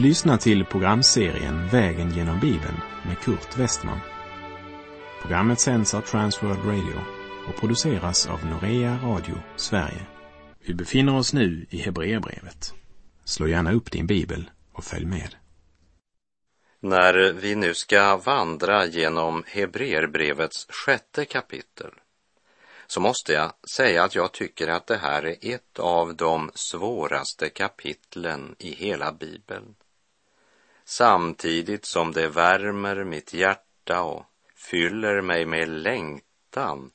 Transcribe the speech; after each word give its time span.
Du 0.00 0.06
lyssnar 0.06 0.36
till 0.36 0.64
programserien 0.64 1.68
Vägen 1.68 2.10
genom 2.10 2.40
Bibeln 2.40 2.80
med 3.06 3.18
Kurt 3.18 3.58
Westman. 3.58 4.00
Programmet 5.22 5.60
sänds 5.60 5.94
av 5.94 6.00
Transworld 6.00 6.64
Radio 6.64 7.00
och 7.48 7.60
produceras 7.60 8.26
av 8.26 8.46
Norea 8.46 8.98
Radio 9.02 9.34
Sverige. 9.56 10.06
Vi 10.66 10.74
befinner 10.74 11.16
oss 11.16 11.32
nu 11.32 11.66
i 11.70 11.78
Hebreerbrevet. 11.78 12.74
Slå 13.24 13.48
gärna 13.48 13.72
upp 13.72 13.90
din 13.90 14.06
bibel 14.06 14.50
och 14.72 14.84
följ 14.84 15.06
med. 15.06 15.34
När 16.80 17.32
vi 17.32 17.54
nu 17.54 17.74
ska 17.74 18.16
vandra 18.16 18.86
genom 18.86 19.44
Hebreerbrevets 19.46 20.66
sjätte 20.68 21.24
kapitel 21.24 21.90
så 22.86 23.00
måste 23.00 23.32
jag 23.32 23.52
säga 23.76 24.04
att 24.04 24.14
jag 24.14 24.32
tycker 24.32 24.68
att 24.68 24.86
det 24.86 24.96
här 24.96 25.26
är 25.26 25.54
ett 25.54 25.78
av 25.78 26.16
de 26.16 26.50
svåraste 26.54 27.48
kapitlen 27.48 28.56
i 28.58 28.74
hela 28.74 29.12
Bibeln. 29.12 29.74
Samtidigt 30.90 31.84
som 31.84 32.12
det 32.12 32.28
värmer 32.28 33.04
mitt 33.04 33.32
hjärta 33.34 34.02
och 34.02 34.24
fyller 34.54 35.20
mig 35.20 35.46
med 35.46 35.68
längtan 35.68 36.90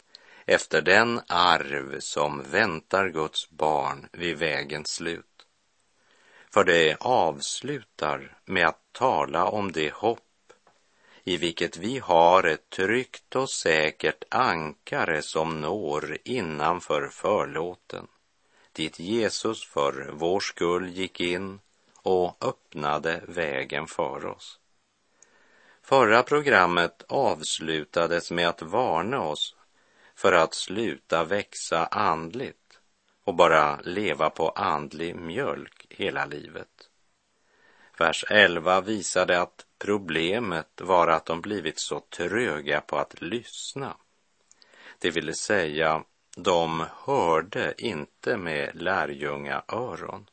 efter 0.45 0.81
den 0.81 1.21
arv 1.27 1.99
som 1.99 2.43
väntar 2.51 3.09
Guds 3.09 3.49
barn 3.49 4.09
vid 4.11 4.37
vägens 4.37 4.87
slut. 4.87 5.47
För 6.53 6.63
det 6.63 6.95
avslutar 6.99 8.37
med 8.45 8.67
att 8.67 8.81
tala 8.91 9.45
om 9.45 9.71
det 9.71 9.93
hopp 9.93 10.53
i 11.23 11.37
vilket 11.37 11.77
vi 11.77 11.99
har 11.99 12.43
ett 12.43 12.69
tryggt 12.69 13.35
och 13.35 13.49
säkert 13.49 14.23
ankare 14.29 15.21
som 15.21 15.61
når 15.61 16.17
innanför 16.23 17.09
förlåten, 17.11 18.07
dit 18.71 18.99
Jesus 18.99 19.65
för 19.65 20.09
vår 20.13 20.39
skull 20.39 20.89
gick 20.89 21.21
in 21.21 21.59
och 22.05 22.45
öppnade 22.45 23.21
vägen 23.27 23.87
för 23.87 24.25
oss. 24.25 24.59
Förra 25.81 26.23
programmet 26.23 27.03
avslutades 27.09 28.31
med 28.31 28.47
att 28.47 28.61
varna 28.61 29.21
oss 29.21 29.55
för 30.15 30.33
att 30.33 30.53
sluta 30.53 31.23
växa 31.23 31.85
andligt 31.85 32.79
och 33.23 33.35
bara 33.35 33.79
leva 33.81 34.29
på 34.29 34.49
andlig 34.49 35.15
mjölk 35.15 35.85
hela 35.89 36.25
livet. 36.25 36.89
Vers 37.97 38.25
11 38.29 38.81
visade 38.81 39.41
att 39.41 39.65
problemet 39.79 40.81
var 40.81 41.07
att 41.07 41.25
de 41.25 41.41
blivit 41.41 41.79
så 41.79 41.99
tröga 41.99 42.81
på 42.81 42.97
att 42.97 43.21
lyssna. 43.21 43.97
Det 44.99 45.09
vill 45.09 45.35
säga, 45.35 46.03
de 46.37 46.85
hörde 47.05 47.73
inte 47.77 48.37
med 48.37 48.81
lärjunga 48.81 49.63
öron. 49.67 50.29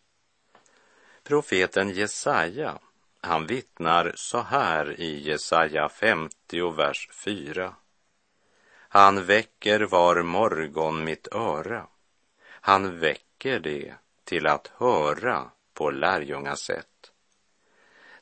Profeten 1.25 1.91
Jesaja, 1.91 2.79
han 3.21 3.47
vittnar 3.47 4.13
så 4.15 4.39
här 4.41 5.01
i 5.01 5.29
Jesaja 5.29 5.89
50, 5.89 6.71
vers 6.71 7.09
4. 7.13 7.75
Han 8.89 9.25
väcker 9.25 9.81
var 9.81 10.23
morgon 10.23 11.05
mitt 11.05 11.29
öra. 11.35 11.87
Han 12.45 12.99
väcker 12.99 13.61
det 13.61 13.95
till 14.25 14.47
att 14.47 14.73
höra 14.77 15.51
på 15.75 15.91
lärjungasätt. 15.91 17.13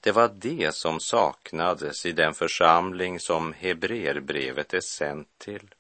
Det 0.01 0.12
var 0.12 0.28
det 0.34 0.75
som 0.75 1.01
saknades 1.01 2.06
i 2.06 2.12
den 2.12 2.34
församling 2.34 3.21
som 3.21 3.53
Hebreerbrevet 3.53 4.75
är 4.75 4.81
sänt 4.81 5.28
till. 5.39 5.75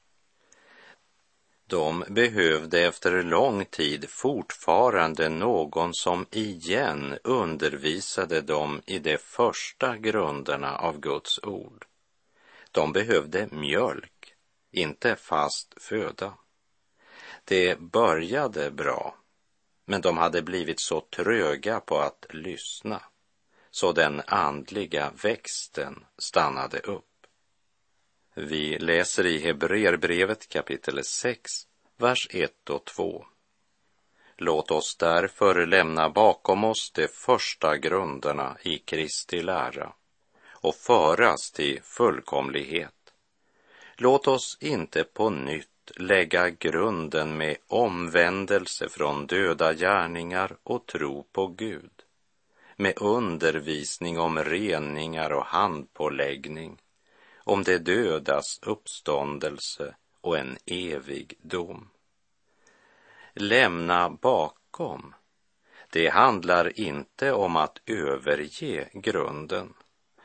De 1.70 2.04
behövde 2.08 2.80
efter 2.80 3.22
lång 3.22 3.64
tid 3.64 4.08
fortfarande 4.08 5.28
någon 5.28 5.94
som 5.94 6.26
igen 6.30 7.18
undervisade 7.24 8.40
dem 8.40 8.82
i 8.86 8.98
de 8.98 9.18
första 9.18 9.96
grunderna 9.96 10.76
av 10.76 11.00
Guds 11.00 11.40
ord. 11.42 11.86
De 12.72 12.92
behövde 12.92 13.48
mjölk, 13.50 14.34
inte 14.72 15.16
fast 15.16 15.82
föda. 15.82 16.34
Det 17.44 17.78
började 17.80 18.70
bra, 18.70 19.16
men 19.84 20.00
de 20.00 20.18
hade 20.18 20.42
blivit 20.42 20.80
så 20.80 21.00
tröga 21.00 21.80
på 21.80 21.98
att 21.98 22.26
lyssna 22.30 23.02
så 23.70 23.92
den 23.92 24.22
andliga 24.26 25.12
växten 25.22 26.04
stannade 26.18 26.78
upp. 26.78 27.09
Vi 28.34 28.78
läser 28.78 29.26
i 29.26 29.38
Hebreerbrevet 29.38 30.48
kapitel 30.48 31.04
6, 31.04 31.50
vers 31.96 32.28
1 32.30 32.70
och 32.70 32.84
2. 32.84 33.24
Låt 34.36 34.70
oss 34.70 34.96
därför 34.96 35.66
lämna 35.66 36.10
bakom 36.10 36.64
oss 36.64 36.92
de 36.94 37.08
första 37.08 37.76
grunderna 37.76 38.56
i 38.62 38.78
Kristi 38.78 39.42
lära 39.42 39.92
och 40.42 40.74
föras 40.74 41.50
till 41.52 41.80
fullkomlighet. 41.82 43.12
Låt 43.96 44.28
oss 44.28 44.58
inte 44.60 45.04
på 45.04 45.30
nytt 45.30 45.92
lägga 45.96 46.50
grunden 46.50 47.36
med 47.36 47.56
omvändelse 47.66 48.88
från 48.88 49.26
döda 49.26 49.74
gärningar 49.74 50.56
och 50.62 50.86
tro 50.86 51.22
på 51.32 51.46
Gud 51.46 51.90
med 52.76 52.92
undervisning 52.96 54.18
om 54.18 54.38
reningar 54.38 55.30
och 55.30 55.46
handpåläggning, 55.46 56.78
om 57.50 57.62
det 57.62 57.78
dödas 57.78 58.58
uppståndelse 58.62 59.94
och 60.20 60.38
en 60.38 60.58
evig 60.66 61.38
dom. 61.42 61.88
Lämna 63.34 64.10
bakom. 64.10 65.14
Det 65.90 66.08
handlar 66.08 66.80
inte 66.80 67.32
om 67.32 67.56
att 67.56 67.80
överge 67.86 68.88
grunden, 68.92 69.74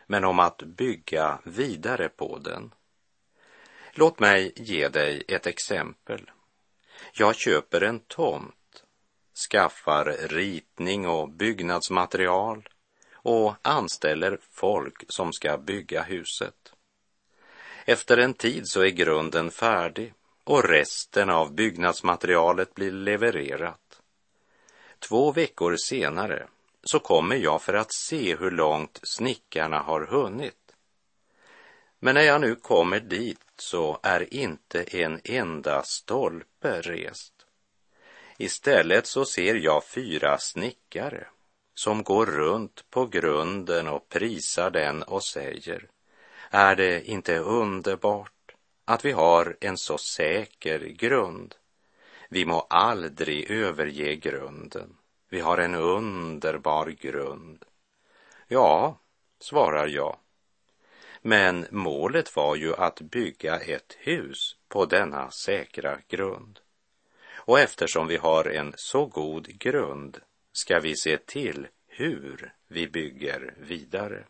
men 0.07 0.23
om 0.23 0.39
att 0.39 0.57
bygga 0.57 1.39
vidare 1.43 2.09
på 2.09 2.37
den. 2.37 2.73
Låt 3.93 4.19
mig 4.19 4.53
ge 4.55 4.89
dig 4.89 5.23
ett 5.27 5.47
exempel. 5.47 6.31
Jag 7.13 7.35
köper 7.35 7.81
en 7.81 7.99
tomt 7.99 8.83
skaffar 9.51 10.05
ritning 10.27 11.07
och 11.07 11.29
byggnadsmaterial 11.29 12.69
och 13.13 13.55
anställer 13.61 14.39
folk 14.51 15.03
som 15.07 15.33
ska 15.33 15.57
bygga 15.57 16.03
huset. 16.03 16.74
Efter 17.87 18.17
en 18.17 18.33
tid 18.33 18.67
så 18.67 18.81
är 18.81 18.89
grunden 18.89 19.51
färdig 19.51 20.13
och 20.43 20.69
resten 20.69 21.29
av 21.29 21.53
byggnadsmaterialet 21.53 22.73
blir 22.73 22.91
levererat. 22.91 24.01
Två 24.99 25.31
veckor 25.31 25.75
senare 25.75 26.47
så 26.83 26.99
kommer 26.99 27.35
jag 27.35 27.61
för 27.61 27.73
att 27.73 27.93
se 27.93 28.35
hur 28.35 28.51
långt 28.51 28.99
snickarna 29.03 29.79
har 29.79 30.05
hunnit. 30.05 30.75
Men 31.99 32.15
när 32.15 32.21
jag 32.21 32.41
nu 32.41 32.55
kommer 32.55 32.99
dit 32.99 33.39
så 33.57 33.99
är 34.03 34.33
inte 34.33 34.83
en 34.83 35.21
enda 35.23 35.83
stolpe 35.83 36.81
rest. 36.81 37.33
Istället 38.37 39.07
så 39.07 39.25
ser 39.25 39.55
jag 39.55 39.83
fyra 39.83 40.37
snickare 40.37 41.27
som 41.73 42.03
går 42.03 42.25
runt 42.25 42.89
på 42.89 43.05
grunden 43.05 43.87
och 43.87 44.09
prisar 44.09 44.71
den 44.71 45.03
och 45.03 45.23
säger, 45.23 45.87
är 46.55 46.75
det 46.75 47.09
inte 47.09 47.37
underbart 47.37 48.55
att 48.85 49.05
vi 49.05 49.11
har 49.11 49.57
en 49.61 49.77
så 49.77 49.97
säker 49.97 50.79
grund? 50.79 51.55
Vi 52.29 52.45
må 52.45 52.59
aldrig 52.59 53.51
överge 53.51 54.15
grunden. 54.15 54.97
Vi 55.29 55.39
har 55.39 55.57
en 55.57 55.75
underbar 55.75 56.87
grund. 56.87 57.65
Ja, 58.47 58.99
svarar 59.39 59.87
jag. 59.87 60.17
Men 61.21 61.65
målet 61.71 62.35
var 62.35 62.55
ju 62.55 62.75
att 62.75 63.01
bygga 63.01 63.59
ett 63.59 63.97
hus 63.99 64.55
på 64.67 64.85
denna 64.85 65.31
säkra 65.31 65.99
grund. 66.07 66.59
Och 67.35 67.59
eftersom 67.59 68.07
vi 68.07 68.17
har 68.17 68.45
en 68.45 68.73
så 68.77 69.05
god 69.05 69.47
grund 69.47 70.19
ska 70.51 70.79
vi 70.79 70.95
se 70.95 71.17
till 71.17 71.67
hur 71.87 72.53
vi 72.67 72.87
bygger 72.87 73.53
vidare. 73.57 74.25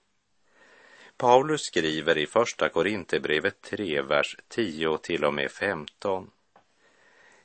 Paulus 1.17 1.61
skriver 1.61 2.17
i 2.17 2.27
Första 2.27 2.69
Korinthierbrevet 2.69 3.61
3, 3.61 4.01
vers 4.01 4.37
10 4.47 4.97
till 4.97 5.25
och 5.25 5.33
med 5.33 5.51
15. 5.51 6.31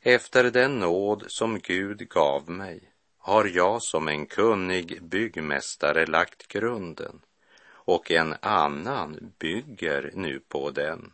Efter 0.01 0.51
den 0.51 0.79
nåd 0.79 1.25
som 1.27 1.59
Gud 1.59 2.09
gav 2.09 2.51
mig 2.51 2.93
har 3.19 3.45
jag 3.45 3.83
som 3.83 4.09
en 4.09 4.27
kunnig 4.27 5.03
byggmästare 5.03 6.07
lagt 6.07 6.49
grunden 6.49 7.21
och 7.69 8.11
en 8.11 8.35
annan 8.41 9.33
bygger 9.39 10.11
nu 10.15 10.41
på 10.49 10.71
den. 10.71 11.13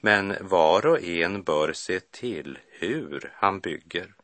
Men 0.00 0.36
var 0.40 0.86
och 0.86 1.02
en 1.02 1.42
bör 1.42 1.72
se 1.72 2.00
till 2.00 2.58
hur 2.68 3.32
han 3.34 3.60
bygger. 3.60 4.14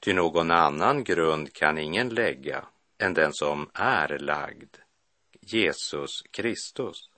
Ty 0.00 0.12
någon 0.12 0.50
annan 0.50 1.04
grund 1.04 1.52
kan 1.52 1.78
ingen 1.78 2.08
lägga 2.08 2.64
än 2.98 3.14
den 3.14 3.32
som 3.32 3.70
är 3.74 4.18
lagd, 4.18 4.76
Jesus 5.46 6.22
Kristus. 6.30 7.10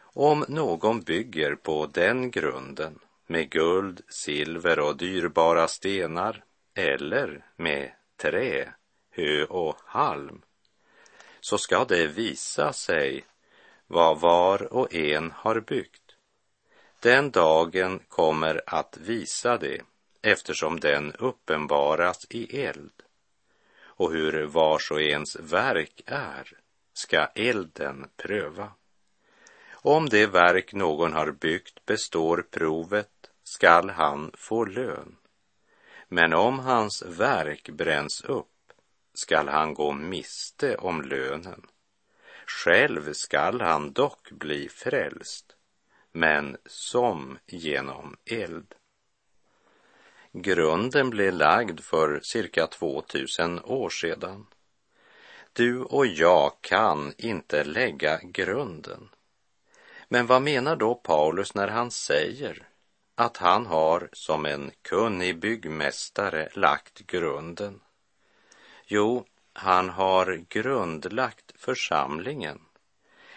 Om 0.00 0.44
någon 0.48 1.00
bygger 1.00 1.54
på 1.54 1.86
den 1.86 2.30
grunden 2.30 2.98
med 3.26 3.50
guld, 3.50 4.00
silver 4.08 4.80
och 4.80 4.96
dyrbara 4.96 5.68
stenar 5.68 6.44
eller 6.74 7.44
med 7.56 7.90
trä, 8.16 8.72
hö 9.10 9.44
och 9.44 9.76
halm 9.84 10.42
så 11.40 11.58
ska 11.58 11.84
det 11.84 12.06
visa 12.06 12.72
sig 12.72 13.24
vad 13.86 14.20
var 14.20 14.72
och 14.72 14.94
en 14.94 15.30
har 15.30 15.60
byggt. 15.60 16.16
Den 17.00 17.30
dagen 17.30 18.00
kommer 18.08 18.62
att 18.66 18.98
visa 19.00 19.58
det 19.58 19.82
eftersom 20.22 20.80
den 20.80 21.12
uppenbaras 21.12 22.26
i 22.30 22.60
eld. 22.62 23.02
Och 23.78 24.12
hur 24.12 24.46
vars 24.46 24.90
och 24.90 25.02
ens 25.02 25.36
verk 25.36 26.02
är 26.06 26.58
ska 26.98 27.26
elden 27.26 28.08
pröva. 28.16 28.72
Om 29.72 30.08
det 30.08 30.26
verk 30.26 30.72
någon 30.72 31.12
har 31.12 31.30
byggt 31.30 31.86
består 31.86 32.46
provet 32.50 33.30
skall 33.44 33.90
han 33.90 34.30
få 34.34 34.64
lön. 34.64 35.16
Men 36.08 36.32
om 36.32 36.58
hans 36.58 37.02
verk 37.02 37.68
bränns 37.68 38.20
upp 38.20 38.72
skall 39.14 39.48
han 39.48 39.74
gå 39.74 39.92
miste 39.92 40.76
om 40.76 41.02
lönen. 41.02 41.66
Själv 42.46 43.12
skall 43.12 43.60
han 43.60 43.92
dock 43.92 44.30
bli 44.30 44.68
frälst, 44.68 45.56
men 46.12 46.56
som 46.66 47.38
genom 47.46 48.16
eld. 48.24 48.74
Grunden 50.32 51.10
blev 51.10 51.32
lagd 51.32 51.80
för 51.80 52.20
cirka 52.22 52.66
2000 52.66 53.60
år 53.64 53.90
sedan. 53.90 54.46
Du 55.56 55.82
och 55.82 56.06
jag 56.06 56.52
kan 56.60 57.14
inte 57.18 57.64
lägga 57.64 58.20
grunden. 58.22 59.08
Men 60.08 60.26
vad 60.26 60.42
menar 60.42 60.76
då 60.76 60.94
Paulus 60.94 61.54
när 61.54 61.68
han 61.68 61.90
säger 61.90 62.68
att 63.14 63.36
han 63.36 63.66
har 63.66 64.08
som 64.12 64.46
en 64.46 64.70
kunnig 64.82 65.38
byggmästare 65.38 66.48
lagt 66.52 66.98
grunden? 66.98 67.80
Jo, 68.86 69.26
han 69.52 69.88
har 69.88 70.44
grundlagt 70.48 71.52
församlingen 71.56 72.60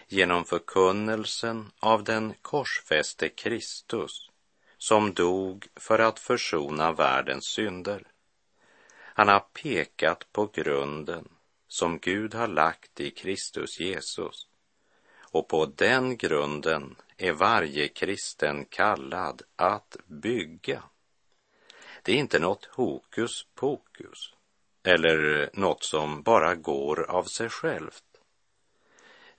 genom 0.08 0.44
förkunnelsen 0.44 1.72
av 1.78 2.04
den 2.04 2.34
korsfäste 2.42 3.28
Kristus 3.28 4.30
som 4.78 5.14
dog 5.14 5.66
för 5.76 5.98
att 5.98 6.18
försona 6.18 6.92
världens 6.92 7.44
synder. 7.44 8.02
Han 8.98 9.28
har 9.28 9.40
pekat 9.40 10.32
på 10.32 10.46
grunden 10.46 11.28
som 11.72 11.98
Gud 11.98 12.34
har 12.34 12.48
lagt 12.48 13.00
i 13.00 13.10
Kristus 13.10 13.80
Jesus 13.80 14.48
och 15.20 15.48
på 15.48 15.66
den 15.66 16.16
grunden 16.16 16.96
är 17.16 17.32
varje 17.32 17.88
kristen 17.88 18.64
kallad 18.64 19.42
att 19.56 19.96
bygga. 20.06 20.82
Det 22.02 22.12
är 22.12 22.16
inte 22.16 22.38
något 22.38 22.64
hokus 22.64 23.46
pokus 23.54 24.34
eller 24.82 25.50
något 25.52 25.84
som 25.84 26.22
bara 26.22 26.54
går 26.54 27.10
av 27.10 27.24
sig 27.24 27.48
självt. 27.48 28.04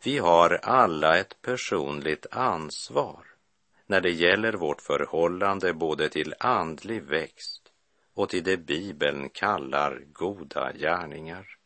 Vi 0.04 0.18
har 0.18 0.60
alla 0.64 1.18
ett 1.18 1.42
personligt 1.42 2.26
ansvar 2.32 3.26
när 3.86 4.02
det 4.02 4.12
gäller 4.12 4.54
vårt 4.54 4.82
förhållande 4.82 5.74
både 5.74 6.10
till 6.10 6.34
andlig 6.40 7.04
växt 7.04 7.72
och 8.14 8.30
till 8.30 8.44
det 8.44 8.58
Bibeln 8.58 9.30
kallar 9.30 10.04
goda 10.14 10.74
gärningar. 10.74 11.61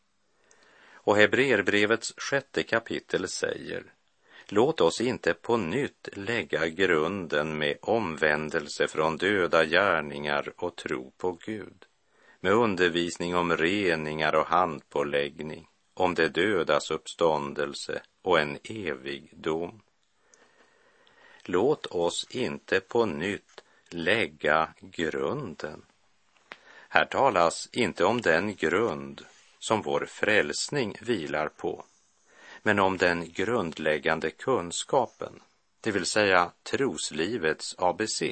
Och 1.06 1.16
Hebreerbrevets 1.16 2.14
sjätte 2.16 2.62
kapitel 2.62 3.28
säger 3.28 3.84
Låt 4.48 4.80
oss 4.80 5.00
inte 5.00 5.34
på 5.34 5.56
nytt 5.56 6.08
lägga 6.12 6.68
grunden 6.68 7.58
med 7.58 7.78
omvändelse 7.82 8.88
från 8.88 9.16
döda 9.16 9.64
gärningar 9.64 10.52
och 10.56 10.76
tro 10.76 11.12
på 11.16 11.32
Gud, 11.32 11.84
med 12.40 12.52
undervisning 12.52 13.36
om 13.36 13.56
reningar 13.56 14.34
och 14.34 14.46
handpåläggning, 14.46 15.68
om 15.94 16.14
det 16.14 16.28
dödas 16.28 16.90
uppståndelse 16.90 18.02
och 18.22 18.40
en 18.40 18.58
evig 18.64 19.30
dom. 19.36 19.82
Låt 21.44 21.86
oss 21.86 22.26
inte 22.30 22.80
på 22.80 23.06
nytt 23.06 23.64
lägga 23.88 24.74
grunden. 24.80 25.84
Här 26.88 27.04
talas 27.04 27.68
inte 27.72 28.04
om 28.04 28.20
den 28.20 28.54
grund 28.54 29.24
som 29.66 29.82
vår 29.82 30.06
frälsning 30.06 30.96
vilar 31.00 31.48
på, 31.48 31.84
men 32.62 32.78
om 32.78 32.96
den 32.96 33.32
grundläggande 33.32 34.30
kunskapen, 34.30 35.42
det 35.80 35.90
vill 35.90 36.06
säga 36.06 36.52
troslivets 36.62 37.74
ABC. 37.78 38.22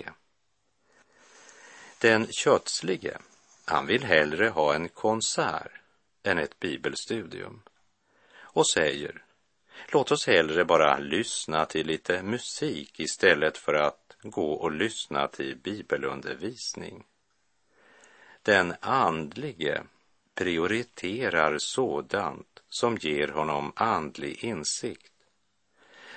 Den 2.01 2.27
kötslige, 2.33 3.19
han 3.65 3.87
vill 3.87 4.05
hellre 4.05 4.49
ha 4.49 4.75
en 4.75 4.89
konsert 4.89 5.73
än 6.23 6.39
ett 6.39 6.61
bibelstudium 6.61 7.63
och 8.37 8.69
säger 8.69 9.25
Låt 9.93 10.11
oss 10.11 10.27
hellre 10.27 10.65
bara 10.65 10.99
lyssna 10.99 11.65
till 11.65 11.87
lite 11.87 12.23
musik 12.23 13.01
istället 13.01 13.59
för 13.59 13.75
att 13.75 14.17
gå 14.23 14.53
och 14.53 14.73
lyssna 14.73 15.29
till 15.29 15.57
bibelundervisning. 15.57 17.05
Den 18.43 18.75
andlige 18.81 19.85
prioriterar 20.35 21.59
sådant 21.59 22.63
som 22.69 22.97
ger 22.97 23.29
honom 23.29 23.73
andlig 23.77 24.45
insikt. 24.45 25.13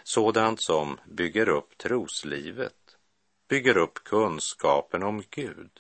Sådant 0.04 0.62
som 0.62 1.00
bygger 1.06 1.50
upp 1.50 1.78
troslivet, 1.78 2.98
bygger 3.50 3.78
upp 3.78 4.04
kunskapen 4.04 5.04
om 5.04 5.24
Gud. 5.30 5.80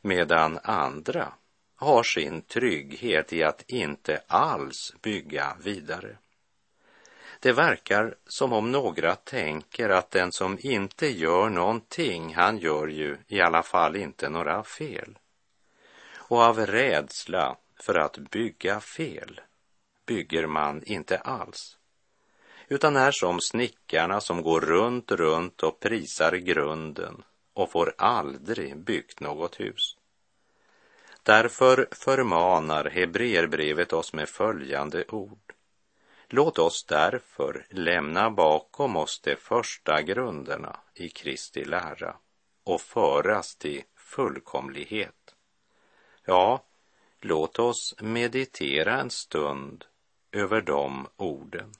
Medan 0.00 0.58
andra 0.62 1.32
har 1.76 2.02
sin 2.02 2.42
trygghet 2.42 3.32
i 3.32 3.42
att 3.42 3.64
inte 3.70 4.22
alls 4.26 4.94
bygga 5.02 5.56
vidare. 5.62 6.16
Det 7.40 7.52
verkar 7.52 8.16
som 8.26 8.52
om 8.52 8.72
några 8.72 9.14
tänker 9.14 9.88
att 9.88 10.10
den 10.10 10.32
som 10.32 10.58
inte 10.60 11.06
gör 11.06 11.48
någonting, 11.48 12.34
han 12.34 12.58
gör 12.58 12.86
ju 12.86 13.16
i 13.26 13.40
alla 13.40 13.62
fall 13.62 13.96
inte 13.96 14.28
några 14.28 14.62
fel. 14.62 15.18
Och 16.28 16.42
av 16.42 16.66
rädsla 16.66 17.56
för 17.80 17.94
att 17.94 18.18
bygga 18.18 18.80
fel 18.80 19.40
bygger 20.06 20.46
man 20.46 20.82
inte 20.84 21.18
alls, 21.18 21.78
utan 22.68 22.96
är 22.96 23.10
som 23.10 23.40
snickarna 23.40 24.20
som 24.20 24.42
går 24.42 24.60
runt, 24.60 25.10
runt 25.10 25.62
och 25.62 25.80
prisar 25.80 26.32
grunden 26.32 27.22
och 27.52 27.70
får 27.70 27.94
aldrig 27.98 28.76
byggt 28.76 29.20
något 29.20 29.60
hus. 29.60 29.96
Därför 31.22 31.88
förmanar 31.90 32.84
Hebreerbrevet 32.84 33.92
oss 33.92 34.12
med 34.12 34.28
följande 34.28 35.04
ord. 35.08 35.54
Låt 36.28 36.58
oss 36.58 36.84
därför 36.84 37.66
lämna 37.70 38.30
bakom 38.30 38.96
oss 38.96 39.20
de 39.20 39.36
första 39.36 40.02
grunderna 40.02 40.80
i 40.94 41.08
Kristi 41.08 41.64
lära 41.64 42.16
och 42.64 42.80
föras 42.80 43.56
till 43.56 43.82
fullkomlighet. 43.96 45.17
Ja, 46.28 46.62
låt 47.20 47.58
oss 47.58 47.94
meditera 48.00 49.00
en 49.00 49.10
stund 49.10 49.84
över 50.32 50.60
de 50.60 51.08
orden. 51.16 51.72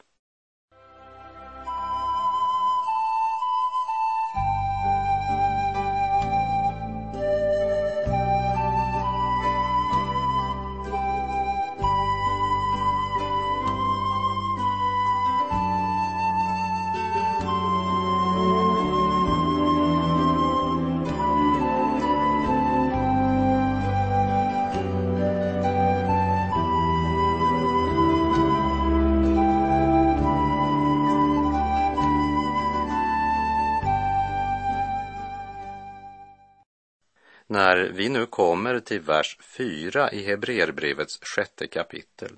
När 37.50 37.76
vi 37.76 38.08
nu 38.08 38.26
kommer 38.26 38.80
till 38.80 39.00
vers 39.00 39.38
4 39.40 40.10
i 40.12 40.22
Hebreerbrevets 40.22 41.18
sjätte 41.22 41.66
kapitel 41.66 42.36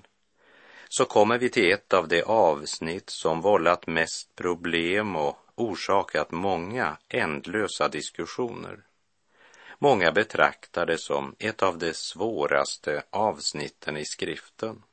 så 0.89 1.05
kommer 1.05 1.37
vi 1.37 1.49
till 1.49 1.71
ett 1.71 1.93
av 1.93 2.07
de 2.07 2.23
avsnitt 2.23 3.09
som 3.09 3.41
vållat 3.41 3.87
mest 3.87 4.35
problem 4.35 5.15
och 5.15 5.37
orsakat 5.55 6.31
många 6.31 6.97
ändlösa 7.09 7.87
diskussioner. 7.87 8.79
Många 9.79 10.11
betraktar 10.11 10.85
det 10.85 10.97
som 10.97 11.35
ett 11.39 11.63
av 11.63 11.77
de 11.77 11.93
svåraste 11.93 13.03
avsnitten 13.09 13.97
i 13.97 14.05
skriften. 14.05 14.83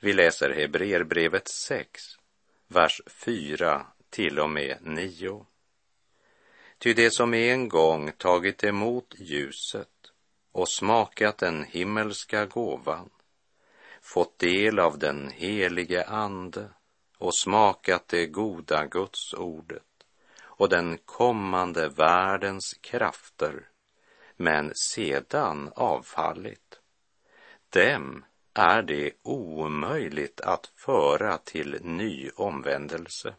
Vi 0.00 0.12
läser 0.12 0.50
Hebreerbrevet 0.50 1.48
6, 1.48 2.02
vers 2.68 3.00
4 3.06 3.86
till 4.10 4.38
och 4.38 4.50
med 4.50 4.76
9. 4.80 5.46
Ty 6.82 6.94
det 6.94 7.10
som 7.10 7.34
en 7.34 7.68
gång 7.68 8.12
tagit 8.12 8.64
emot 8.64 9.14
ljuset 9.18 9.88
och 10.52 10.68
smakat 10.68 11.38
den 11.38 11.64
himmelska 11.64 12.46
gåvan 12.46 13.10
fått 14.00 14.38
del 14.38 14.78
av 14.78 14.98
den 14.98 15.30
helige 15.30 16.04
Ande 16.04 16.68
och 17.18 17.34
smakat 17.34 18.08
det 18.08 18.26
goda 18.26 18.86
Gudsordet 18.86 19.82
och 20.42 20.68
den 20.68 20.98
kommande 21.04 21.88
världens 21.88 22.74
krafter, 22.80 23.68
men 24.36 24.72
sedan 24.74 25.72
avfallit. 25.76 26.80
Dem 27.68 28.24
är 28.54 28.82
det 28.82 29.12
omöjligt 29.22 30.40
att 30.40 30.66
föra 30.76 31.38
till 31.38 31.78
ny 31.82 32.30
omvändelse 32.36 33.34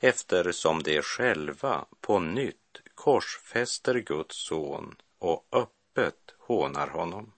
eftersom 0.00 0.82
de 0.82 1.02
själva 1.02 1.84
på 2.00 2.18
nytt 2.18 2.82
korsfäster 2.94 3.94
Guds 3.94 4.46
son 4.48 4.96
och 5.18 5.48
öppet 5.52 6.34
hånar 6.38 6.88
honom. 6.88 7.32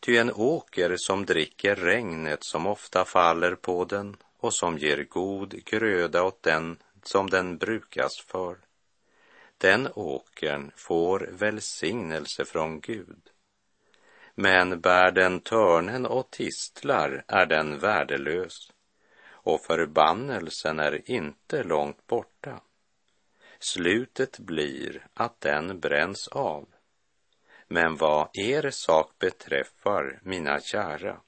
Ty 0.00 0.16
en 0.16 0.32
åker 0.32 0.96
som 0.96 1.26
dricker 1.26 1.76
regnet 1.76 2.44
som 2.44 2.66
ofta 2.66 3.04
faller 3.04 3.54
på 3.54 3.84
den 3.84 4.16
och 4.38 4.54
som 4.54 4.78
ger 4.78 5.04
god 5.04 5.64
gröda 5.64 6.22
åt 6.22 6.42
den 6.42 6.76
som 7.02 7.30
den 7.30 7.58
brukas 7.58 8.20
för, 8.26 8.56
den 9.58 9.88
åkern 9.94 10.70
får 10.76 11.28
välsignelse 11.32 12.44
från 12.44 12.80
Gud. 12.80 13.30
Men 14.34 14.80
bär 14.80 15.10
den 15.10 15.40
törnen 15.40 16.06
och 16.06 16.30
tistlar 16.30 17.24
är 17.28 17.46
den 17.46 17.78
värdelös 17.78 18.72
och 19.42 19.60
förbannelsen 19.60 20.78
är 20.78 21.10
inte 21.10 21.62
långt 21.62 22.06
borta. 22.06 22.60
Slutet 23.58 24.38
blir 24.38 25.06
att 25.14 25.40
den 25.40 25.80
bränns 25.80 26.28
av. 26.28 26.68
Men 27.68 27.96
vad 27.96 28.28
er 28.32 28.70
sak 28.70 29.18
beträffar, 29.18 30.20
mina 30.22 30.60
kära, 30.60 31.20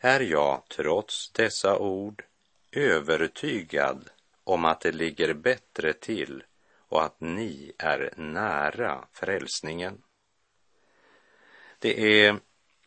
är 0.00 0.20
jag 0.20 0.62
trots 0.68 1.32
dessa 1.32 1.78
ord 1.78 2.24
övertygad 2.72 4.10
om 4.44 4.64
att 4.64 4.80
det 4.80 4.92
ligger 4.92 5.34
bättre 5.34 5.92
till 5.92 6.42
och 6.88 7.04
att 7.04 7.20
ni 7.20 7.72
är 7.78 8.14
nära 8.16 9.04
frälsningen. 9.12 10.02
Det 11.78 12.24
är 12.24 12.40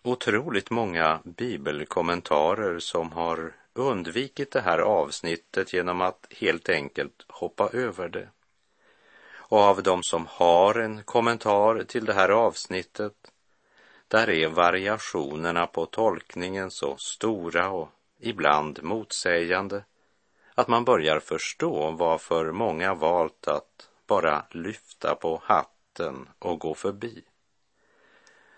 otroligt 0.04 0.70
många 0.70 1.22
bibelkommentarer 1.26 2.80
som 2.80 3.12
har 3.12 3.56
undvikit 3.78 4.52
det 4.52 4.62
här 4.62 4.80
avsnittet 4.80 5.74
genom 5.74 6.02
att 6.02 6.28
helt 6.32 6.70
enkelt 6.70 7.26
hoppa 7.28 7.70
över 7.70 8.10
det. 8.10 8.30
Och 9.50 9.60
av 9.60 9.84
de 9.84 10.04
som 10.04 10.26
har 10.30 10.76
en 10.76 11.04
kommentar 11.04 11.84
till 11.84 12.06
det 12.06 12.14
här 12.14 12.30
avsnittet, 12.30 13.14
där 14.08 14.30
är 14.30 14.48
variationerna 14.48 15.68
på 15.68 15.86
tolkningen 15.86 16.72
så 16.72 16.98
stora 16.98 17.70
och 17.70 17.90
ibland 18.20 18.84
motsägande 18.84 19.84
att 20.56 20.68
man 20.68 20.86
börjar 20.86 21.20
förstå 21.20 21.92
varför 21.92 22.52
många 22.52 22.94
valt 22.94 23.48
att 23.48 23.90
bara 24.08 24.46
lyfta 24.52 25.16
på 25.16 25.42
hatten 25.44 26.30
och 26.40 26.60
gå 26.60 26.74
förbi. 26.74 27.24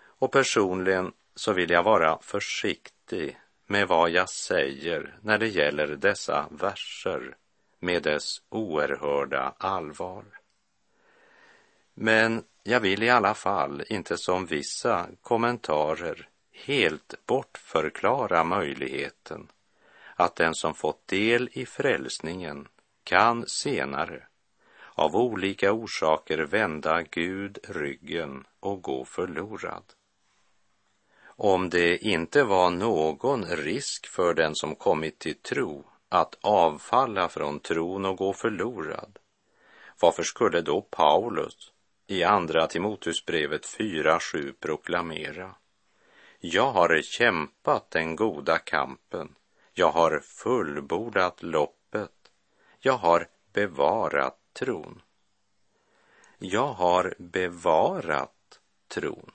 Och 0.02 0.32
personligen 0.32 1.12
så 1.34 1.52
vill 1.52 1.70
jag 1.70 1.82
vara 1.82 2.18
försiktig 2.22 3.40
med 3.70 3.88
vad 3.88 4.10
jag 4.10 4.28
säger 4.28 5.14
när 5.22 5.38
det 5.38 5.48
gäller 5.48 5.86
dessa 5.86 6.48
verser 6.50 7.36
med 7.78 8.02
dess 8.02 8.42
oerhörda 8.48 9.54
allvar. 9.58 10.24
Men 11.94 12.44
jag 12.62 12.80
vill 12.80 13.02
i 13.02 13.10
alla 13.10 13.34
fall 13.34 13.84
inte 13.88 14.16
som 14.16 14.46
vissa 14.46 15.08
kommentarer 15.22 16.28
helt 16.52 17.14
bortförklara 17.26 18.44
möjligheten 18.44 19.48
att 20.14 20.36
den 20.36 20.54
som 20.54 20.74
fått 20.74 21.08
del 21.08 21.48
i 21.52 21.66
frälsningen 21.66 22.68
kan 23.04 23.46
senare 23.46 24.26
av 24.94 25.16
olika 25.16 25.72
orsaker 25.72 26.38
vända 26.38 27.02
Gud 27.02 27.58
ryggen 27.68 28.44
och 28.60 28.82
gå 28.82 29.04
förlorad. 29.04 29.84
Om 31.42 31.70
det 31.70 31.96
inte 31.96 32.44
var 32.44 32.70
någon 32.70 33.44
risk 33.44 34.06
för 34.06 34.34
den 34.34 34.54
som 34.54 34.74
kommit 34.74 35.18
till 35.18 35.34
tro 35.34 35.84
att 36.08 36.38
avfalla 36.40 37.28
från 37.28 37.60
tron 37.60 38.04
och 38.04 38.16
gå 38.16 38.32
förlorad, 38.32 39.18
varför 40.00 40.22
skulle 40.22 40.60
då 40.60 40.80
Paulus 40.80 41.72
i 42.06 42.24
Andra 42.24 42.66
Timoteusbrevet 42.66 43.66
4.7 43.66 44.54
proklamera 44.60 45.54
Jag 46.38 46.72
har 46.72 47.02
kämpat 47.02 47.90
den 47.90 48.16
goda 48.16 48.58
kampen, 48.58 49.34
jag 49.72 49.90
har 49.90 50.20
fullbordat 50.20 51.42
loppet, 51.42 52.30
jag 52.80 52.96
har 52.96 53.28
bevarat 53.52 54.38
tron. 54.52 55.02
Jag 56.38 56.72
har 56.72 57.14
bevarat 57.18 58.60
tron. 58.88 59.32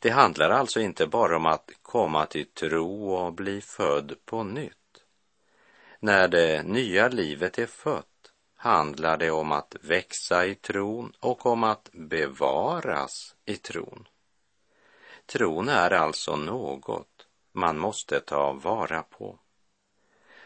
Det 0.00 0.10
handlar 0.10 0.50
alltså 0.50 0.80
inte 0.80 1.06
bara 1.06 1.36
om 1.36 1.46
att 1.46 1.70
komma 1.82 2.26
till 2.26 2.46
tro 2.46 3.14
och 3.14 3.32
bli 3.32 3.60
född 3.60 4.14
på 4.24 4.42
nytt. 4.42 5.04
När 6.00 6.28
det 6.28 6.62
nya 6.62 7.08
livet 7.08 7.58
är 7.58 7.66
fött 7.66 8.32
handlar 8.56 9.16
det 9.16 9.30
om 9.30 9.52
att 9.52 9.76
växa 9.80 10.46
i 10.46 10.54
tron 10.54 11.12
och 11.20 11.46
om 11.46 11.64
att 11.64 11.90
bevaras 11.92 13.34
i 13.44 13.56
tron. 13.56 14.08
Tron 15.26 15.68
är 15.68 15.90
alltså 15.90 16.36
något 16.36 17.26
man 17.52 17.78
måste 17.78 18.20
ta 18.20 18.52
vara 18.52 19.02
på. 19.02 19.38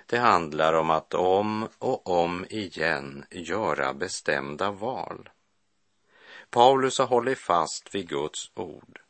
Det 0.06 0.18
handlar 0.18 0.72
om 0.72 0.90
att 0.90 1.14
om 1.14 1.68
och 1.78 2.10
om 2.10 2.46
igen 2.50 3.24
göra 3.30 3.94
bestämda 3.94 4.70
val. 4.70 5.30
Paulus 6.50 6.98
har 6.98 7.06
hållit 7.06 7.38
fast 7.38 7.94
vid 7.94 8.08
Guds 8.08 8.50
ord 8.54 9.00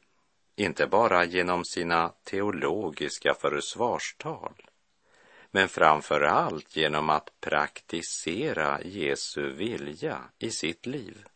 inte 0.56 0.86
bara 0.86 1.24
genom 1.24 1.64
sina 1.64 2.12
teologiska 2.24 3.34
försvarstal, 3.34 4.62
men 5.50 5.68
framför 5.68 6.20
allt 6.20 6.76
genom 6.76 7.10
att 7.10 7.40
praktisera 7.40 8.82
Jesu 8.82 9.50
vilja 9.52 10.18
i 10.38 10.50
sitt 10.50 10.86
liv. 10.86 11.26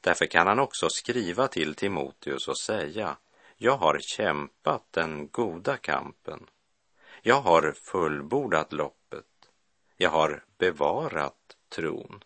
Därför 0.00 0.26
kan 0.26 0.46
han 0.46 0.58
också 0.58 0.88
skriva 0.88 1.48
till 1.48 1.74
Timoteus 1.74 2.48
och 2.48 2.58
säga, 2.58 3.16
jag 3.56 3.76
har 3.76 3.98
kämpat 4.00 4.82
den 4.90 5.28
goda 5.28 5.76
kampen. 5.76 6.46
Jag 7.22 7.40
har 7.40 7.72
fullbordat 7.72 8.72
loppet. 8.72 9.24
Jag 9.96 10.10
har 10.10 10.44
bevarat 10.58 11.56
tron. 11.68 12.24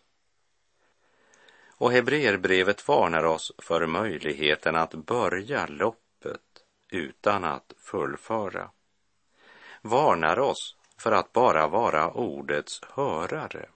Och 1.77 1.91
Hebreerbrevet 1.91 2.87
varnar 2.87 3.23
oss 3.23 3.51
för 3.57 3.85
möjligheten 3.85 4.75
att 4.75 4.93
börja 4.93 5.67
loppet 5.67 6.41
utan 6.91 7.43
att 7.43 7.73
fullföra. 7.77 8.69
Varnar 9.81 10.39
oss 10.39 10.75
för 10.97 11.11
att 11.11 11.33
bara 11.33 11.67
vara 11.67 12.11
ordets 12.11 12.81
hörare 12.95 13.69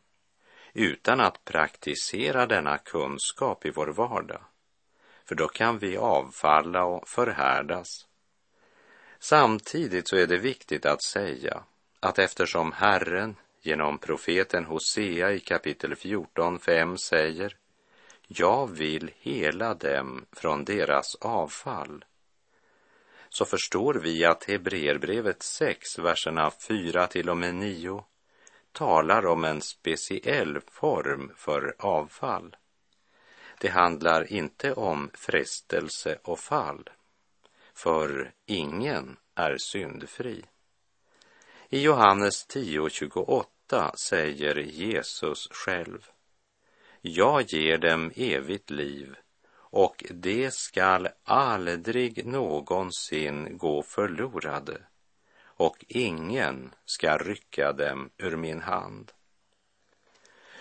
utan 0.73 1.19
att 1.19 1.45
praktisera 1.45 2.45
denna 2.45 2.77
kunskap 2.77 3.65
i 3.65 3.71
vår 3.71 3.87
vardag. 3.87 4.41
För 5.25 5.35
då 5.35 5.47
kan 5.47 5.79
vi 5.79 5.97
avfalla 5.97 6.83
och 6.83 7.07
förhärdas. 7.07 8.07
Samtidigt 9.19 10.07
så 10.07 10.15
är 10.15 10.27
det 10.27 10.37
viktigt 10.37 10.85
att 10.85 11.03
säga 11.03 11.63
att 11.99 12.19
eftersom 12.19 12.71
Herren 12.71 13.35
genom 13.61 13.97
profeten 13.97 14.65
Hosea 14.65 15.31
i 15.31 15.39
kapitel 15.39 15.95
14, 15.95 16.59
5 16.59 16.97
säger 16.97 17.57
jag 18.35 18.67
vill 18.67 19.11
hela 19.19 19.73
dem 19.73 20.25
från 20.31 20.65
deras 20.65 21.15
avfall. 21.15 22.05
Så 23.29 23.45
förstår 23.45 23.93
vi 23.93 24.25
att 24.25 24.43
Hebreerbrevet 24.43 25.43
6, 25.43 25.99
verserna 25.99 26.51
4 26.51 27.07
till 27.07 27.29
och 27.29 27.37
med 27.37 27.55
9 27.55 28.03
talar 28.71 29.25
om 29.25 29.45
en 29.45 29.61
speciell 29.61 30.59
form 30.71 31.31
för 31.35 31.75
avfall. 31.79 32.55
Det 33.59 33.67
handlar 33.67 34.33
inte 34.33 34.73
om 34.73 35.09
frestelse 35.13 36.17
och 36.23 36.39
fall, 36.39 36.89
för 37.73 38.31
ingen 38.45 39.17
är 39.35 39.57
syndfri. 39.71 40.45
I 41.69 41.81
Johannes 41.81 42.47
10.28 42.47 43.95
säger 43.95 44.55
Jesus 44.55 45.47
själv 45.51 46.09
jag 47.01 47.41
ger 47.41 47.77
dem 47.77 48.11
evigt 48.15 48.69
liv 48.69 49.15
och 49.53 50.05
de 50.09 50.51
skall 50.51 51.07
aldrig 51.23 52.25
någonsin 52.25 53.57
gå 53.57 53.83
förlorade 53.83 54.81
och 55.43 55.85
ingen 55.87 56.73
ska 56.85 57.17
rycka 57.17 57.71
dem 57.71 58.09
ur 58.17 58.35
min 58.35 58.61
hand. 58.61 59.11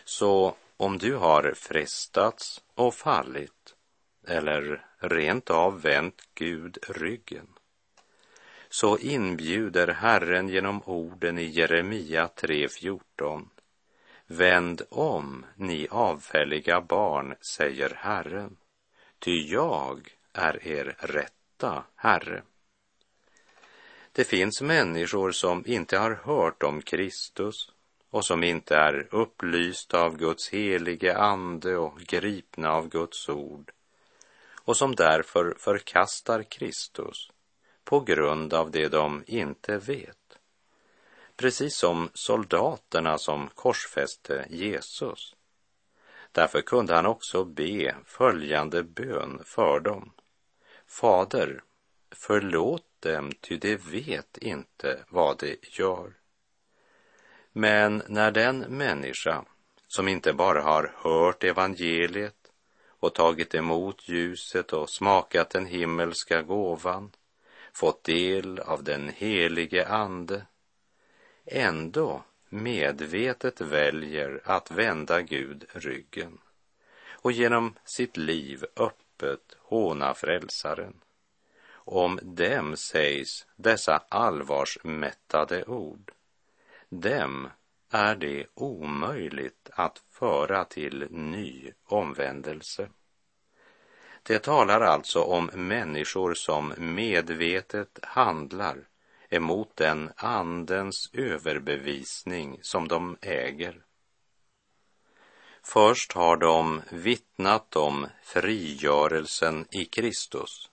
Så 0.05 0.55
om 0.77 0.99
du 0.99 1.17
har 1.17 1.53
frestats 1.57 2.63
och 2.75 2.95
fallit 2.95 3.75
eller 4.27 4.87
rent 4.99 5.51
av 5.51 5.83
vänt 5.83 6.23
Gud 6.35 6.79
ryggen, 6.89 7.47
så 8.69 8.99
inbjuder 8.99 9.89
Herren 9.89 10.49
genom 10.49 10.83
orden 10.83 11.39
i 11.39 11.45
Jeremia 11.45 12.27
3.14 12.37 13.49
Vänd 14.33 14.83
om, 14.91 15.47
ni 15.57 15.89
avfälliga 15.91 16.81
barn, 16.81 17.35
säger 17.41 17.95
Herren, 17.97 18.57
ty 19.19 19.31
jag 19.31 20.09
är 20.33 20.67
er 20.67 20.97
rätta 20.99 21.85
Herre. 21.95 22.43
Det 24.13 24.25
finns 24.25 24.63
människor 24.63 25.31
som 25.33 25.67
inte 25.67 25.99
har 25.99 26.15
hört 26.25 26.63
om 26.63 26.83
Kristus 26.83 27.73
och 28.11 28.25
som 28.25 28.45
inte 28.45 28.77
är 28.77 29.09
upplysta 29.11 30.01
av 30.01 30.17
Guds 30.17 30.49
helige 30.49 31.17
ande 31.17 31.77
och 31.77 31.99
gripna 32.01 32.73
av 32.73 32.89
Guds 32.89 33.29
ord 33.29 33.73
och 34.55 34.77
som 34.77 34.95
därför 34.95 35.55
förkastar 35.59 36.43
Kristus 36.43 37.31
på 37.85 38.01
grund 38.01 38.55
av 38.55 38.71
det 38.71 38.89
de 38.89 39.25
inte 39.27 39.79
vet. 39.79 40.20
Precis 41.41 41.77
som 41.77 42.11
soldaterna 42.15 43.19
som 43.19 43.49
korsfäste 43.55 44.47
Jesus. 44.51 45.37
Därför 46.33 46.61
kunde 46.61 46.95
han 46.95 47.07
också 47.07 47.45
be 47.45 47.95
följande 48.05 48.83
bön 48.83 49.41
för 49.45 49.81
dem. 49.81 50.13
Fader, 50.87 51.63
förlåt 52.11 52.85
dem, 53.01 53.33
ty 53.41 53.57
de 53.57 53.77
vet 53.77 54.39
inte 54.39 55.05
vad 55.09 55.39
de 55.39 55.57
gör. 55.63 56.13
Men 57.53 58.03
när 58.09 58.31
den 58.31 58.59
människa 58.59 59.45
som 59.89 60.09
inte 60.09 60.33
bara 60.33 60.63
har 60.63 60.95
hört 60.97 61.45
evangeliet 61.45 62.53
och 62.89 63.15
tagit 63.15 63.55
emot 63.55 64.09
ljuset 64.09 64.73
och 64.73 64.91
smakat 64.91 65.51
den 65.51 65.67
himmelska 65.67 66.43
gåvan, 66.43 67.11
fått 67.73 68.05
del 68.05 68.59
av 68.59 68.85
den 68.85 69.09
helige 69.09 69.89
Ande, 69.89 70.47
ändå 71.51 72.23
medvetet 72.49 73.61
väljer 73.61 74.41
att 74.45 74.71
vända 74.71 75.23
Gud 75.23 75.65
ryggen 75.73 76.39
och 77.11 77.33
genom 77.33 77.75
sitt 77.85 78.17
liv 78.17 78.65
öppet 78.77 79.57
håna 79.59 80.15
frälsaren. 80.15 80.95
Om 81.73 82.19
dem 82.23 82.77
sägs 82.77 83.47
dessa 83.57 84.03
allvarsmättade 84.09 85.65
ord. 85.65 86.13
Dem 86.89 87.49
är 87.91 88.15
det 88.15 88.47
omöjligt 88.55 89.71
att 89.73 90.03
föra 90.11 90.65
till 90.65 91.07
ny 91.11 91.73
omvändelse. 91.85 92.89
Det 94.23 94.39
talar 94.39 94.81
alltså 94.81 95.21
om 95.21 95.51
människor 95.55 96.35
som 96.35 96.75
medvetet 96.79 97.99
handlar 98.03 98.90
emot 99.31 99.77
den 99.77 100.13
andens 100.17 101.11
överbevisning 101.13 102.59
som 102.63 102.89
de 102.89 103.17
äger. 103.21 103.83
Först 105.63 106.13
har 106.13 106.37
de 106.37 106.83
vittnat 106.91 107.77
om 107.77 108.07
frigörelsen 108.23 109.67
i 109.71 109.85
Kristus 109.85 110.71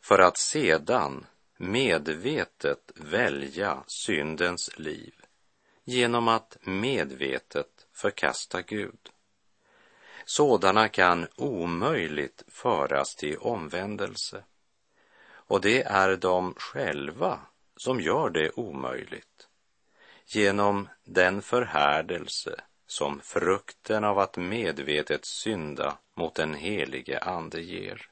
för 0.00 0.18
att 0.18 0.38
sedan 0.38 1.26
medvetet 1.56 2.92
välja 2.94 3.84
syndens 3.86 4.78
liv 4.78 5.14
genom 5.84 6.28
att 6.28 6.56
medvetet 6.62 7.86
förkasta 7.92 8.62
Gud. 8.62 9.10
Sådana 10.24 10.88
kan 10.88 11.26
omöjligt 11.36 12.44
föras 12.48 13.16
till 13.16 13.38
omvändelse. 13.38 14.44
Och 15.22 15.60
det 15.60 15.82
är 15.82 16.16
de 16.16 16.54
själva 16.54 17.40
som 17.80 18.00
gör 18.00 18.30
det 18.30 18.50
omöjligt 18.50 19.48
genom 20.26 20.88
den 21.04 21.42
förhärdelse 21.42 22.60
som 22.86 23.20
frukten 23.20 24.04
av 24.04 24.18
att 24.18 24.36
medvetet 24.36 25.24
synda 25.24 25.98
mot 26.14 26.34
den 26.34 26.54
helige 26.54 27.18
Ande 27.18 27.60
ger. 27.60 28.10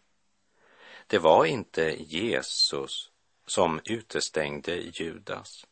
Det 1.06 1.18
var 1.18 1.44
inte 1.44 1.82
Jesus 1.98 3.10
som 3.46 3.80
utestängde 3.84 4.76
Judas, 4.76 5.66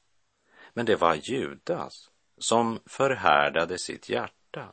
men 0.73 0.87
det 0.87 0.97
var 0.97 1.15
Judas 1.15 2.11
som 2.39 2.81
förhärdade 2.87 3.79
sitt 3.79 4.09
hjärta. 4.09 4.73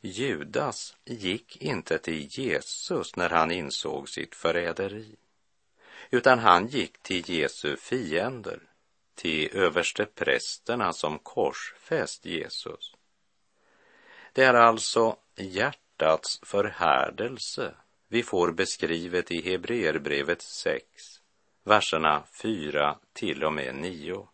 Judas 0.00 0.96
gick 1.04 1.56
inte 1.56 1.98
till 1.98 2.28
Jesus 2.30 3.16
när 3.16 3.30
han 3.30 3.50
insåg 3.50 4.08
sitt 4.08 4.34
förräderi 4.34 5.16
utan 6.10 6.38
han 6.38 6.66
gick 6.66 7.02
till 7.02 7.30
Jesu 7.30 7.76
fiender, 7.76 8.60
till 9.14 9.56
överste 9.56 10.06
prästerna 10.06 10.92
som 10.92 11.18
korsfäst 11.18 12.24
Jesus. 12.24 12.94
Det 14.32 14.44
är 14.44 14.54
alltså 14.54 15.16
hjärtats 15.36 16.40
förhärdelse 16.42 17.74
vi 18.08 18.22
får 18.22 18.52
beskrivet 18.52 19.30
i 19.30 19.50
Hebreerbrevet 19.50 20.42
6, 20.42 20.84
verserna 21.64 22.22
4 22.42 22.98
till 23.12 23.44
och 23.44 23.52
med 23.52 23.74
9. 23.74 24.28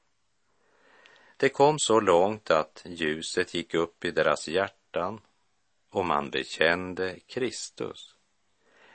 Det 1.37 1.48
kom 1.48 1.78
så 1.78 2.00
långt 2.00 2.50
att 2.50 2.82
ljuset 2.87 3.54
gick 3.54 3.74
upp 3.74 4.04
i 4.04 4.10
deras 4.10 4.48
hjärtan 4.48 5.20
och 5.90 6.06
man 6.06 6.30
bekände 6.30 7.18
Kristus 7.26 8.14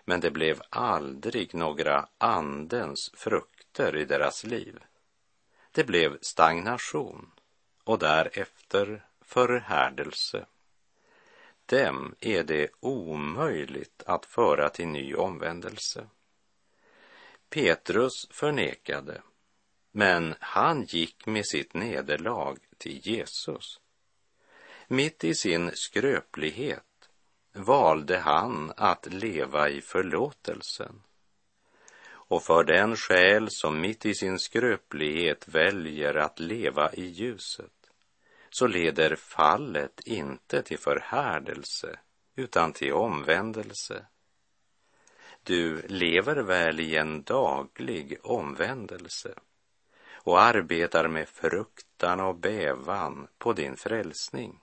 men 0.10 0.19
det 0.19 0.32
blev 0.32 0.62
aldrig 0.69 1.56
några 1.56 2.08
andens 2.17 3.12
frukter 3.13 3.95
i 3.95 4.06
deras 4.06 4.43
liv. 4.43 4.80
Det 5.72 5.84
blev 5.84 6.17
stagnation 6.22 7.32
och 7.84 8.00
därefter 8.00 9.06
förhärdelse. 9.22 10.45
Dem 11.65 12.15
är 12.19 12.43
det 12.43 12.69
omöjligt 12.80 14.04
att 14.06 14.26
föra 14.26 14.69
till 14.69 14.88
ny 14.88 15.15
omvändelse. 15.15 16.08
Petrus 17.50 18.28
förnekade, 18.32 19.22
men 19.91 20.36
han 20.39 20.84
gick 20.84 21.26
med 21.26 21.45
sitt 21.45 21.74
nederlag 21.74 22.58
till 22.78 23.08
Jesus. 23.08 23.80
Mitt 24.88 25.24
i 25.24 25.36
sin 25.36 25.72
skröplighet 25.74 26.88
valde 27.60 28.17
han 28.17 28.74
att 28.78 29.13
leva 29.13 29.69
i 29.69 29.82
förlåtelsen. 29.82 31.02
Och 32.12 32.43
för 32.43 32.63
den 32.63 32.95
själ 32.95 33.48
som 33.50 33.82
mitt 33.82 34.06
i 34.06 34.15
sin 34.15 34.39
skröplighet 34.39 35.48
väljer 35.48 36.13
att 36.13 36.39
leva 36.39 36.93
i 36.93 37.06
ljuset 37.06 37.72
så 38.50 38.67
leder 38.67 39.15
fallet 39.15 40.00
inte 40.06 40.62
till 40.62 40.80
förhärdelse 40.80 42.00
utan 42.36 42.74
till 42.74 42.93
omvändelse. 42.93 44.06
Du 45.43 45.82
lever 45.88 46.36
väl 46.36 46.80
i 46.80 46.95
en 46.95 47.24
daglig 47.24 48.17
omvändelse 48.24 49.34
och 50.13 50.41
arbetar 50.41 51.08
med 51.08 51.30
fruktan 51.30 52.19
och 52.19 52.36
bävan 52.36 53.28
på 53.38 53.54
din 53.54 53.76
frälsning 53.78 54.60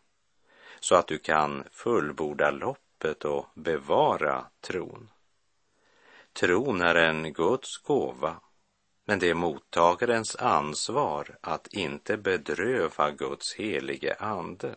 så 0.80 0.94
att 0.94 1.06
du 1.06 1.18
kan 1.18 1.64
fullborda 1.72 2.50
loppet 2.50 2.85
och 3.04 3.46
bevara 3.54 4.46
tron. 4.60 5.10
Tron 6.32 6.80
är 6.80 6.94
en 6.94 7.32
Guds 7.32 7.76
gåva, 7.76 8.40
men 9.04 9.18
det 9.18 9.30
är 9.30 9.34
mottagarens 9.34 10.36
ansvar 10.36 11.38
att 11.40 11.66
inte 11.66 12.16
bedröva 12.16 13.10
Guds 13.10 13.54
helige 13.54 14.14
ande, 14.14 14.76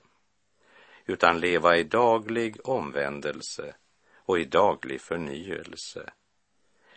utan 1.05 1.39
leva 1.39 1.77
i 1.77 1.83
daglig 1.83 2.67
omvändelse 2.67 3.75
och 4.15 4.39
i 4.39 4.45
daglig 4.45 5.01
förnyelse. 5.01 6.13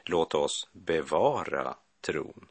Låt 0.04 0.34
oss 0.34 0.68
bevara 0.72 1.76
tron. 2.00 2.48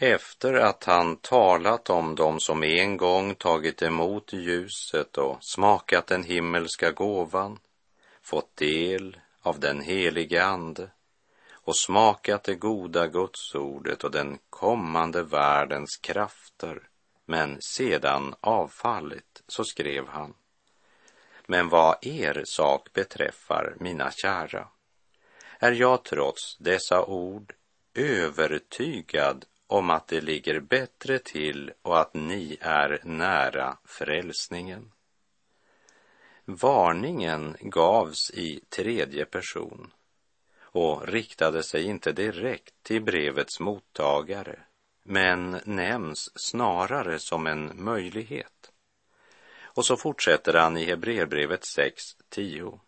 Efter 0.00 0.54
att 0.54 0.84
han 0.84 1.16
talat 1.16 1.90
om 1.90 2.14
dem 2.14 2.40
som 2.40 2.62
en 2.62 2.96
gång 2.96 3.34
tagit 3.34 3.82
emot 3.82 4.32
ljuset 4.32 5.18
och 5.18 5.38
smakat 5.40 6.06
den 6.06 6.22
himmelska 6.22 6.90
gåvan, 6.90 7.58
fått 8.22 8.56
del 8.56 9.20
av 9.42 9.60
den 9.60 9.80
helige 9.80 10.44
Ande 10.44 10.90
och 11.52 11.76
smakat 11.76 12.44
det 12.44 12.54
goda 12.54 13.06
gudsordet 13.06 14.04
och 14.04 14.10
den 14.10 14.38
kommande 14.50 15.22
världens 15.22 15.96
krafter, 15.96 16.88
men 17.26 17.56
sedan 17.60 18.34
avfallit, 18.40 19.42
så 19.48 19.64
skrev 19.64 20.06
han. 20.08 20.34
Men 21.46 21.68
vad 21.68 21.96
er 22.00 22.42
sak 22.46 22.92
beträffar, 22.92 23.76
mina 23.80 24.10
kära, 24.10 24.68
är 25.58 25.72
jag 25.72 26.04
trots 26.04 26.56
dessa 26.58 27.04
ord 27.04 27.54
övertygad 27.94 29.44
om 29.68 29.90
att 29.90 30.08
det 30.08 30.20
ligger 30.20 30.60
bättre 30.60 31.18
till 31.18 31.72
och 31.82 32.00
att 32.00 32.14
ni 32.14 32.58
är 32.60 33.00
nära 33.04 33.78
frälsningen. 33.84 34.92
Varningen 36.44 37.56
gavs 37.60 38.30
i 38.30 38.60
tredje 38.68 39.24
person 39.24 39.92
och 40.60 41.08
riktade 41.08 41.62
sig 41.62 41.84
inte 41.84 42.12
direkt 42.12 42.74
till 42.82 43.02
brevets 43.02 43.60
mottagare, 43.60 44.58
men 45.02 45.60
nämns 45.64 46.30
snarare 46.34 47.18
som 47.18 47.46
en 47.46 47.84
möjlighet. 47.84 48.72
Och 49.62 49.84
så 49.84 49.96
fortsätter 49.96 50.54
han 50.54 50.76
i 50.76 50.84
Hebreerbrevet 50.84 51.62
6.10. 51.62 52.80